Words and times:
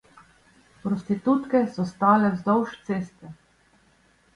Prostitutke 0.85 1.63
so 1.77 1.85
stale 1.93 2.33
vzdolž 2.35 2.77
ceste. 2.91 3.35